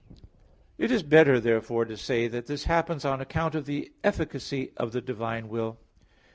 [0.79, 4.93] It is better therefore to say that this happens on account of the efficacy of
[4.93, 5.77] the divine will.